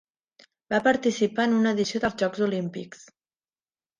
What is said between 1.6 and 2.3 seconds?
edició dels